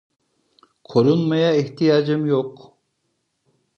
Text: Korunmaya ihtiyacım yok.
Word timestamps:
Korunmaya 0.83 1.55
ihtiyacım 1.55 2.25
yok. 2.25 2.77